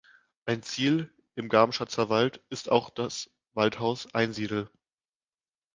[0.47, 4.67] Ein Ziel im Gramschatzer Wald ist auch das Waldhaus "Einsiedel".